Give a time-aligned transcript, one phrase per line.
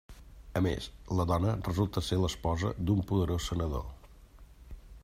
[0.59, 0.87] A més,
[1.19, 3.89] la dona resulta ser l'esposa d'un poderós senador.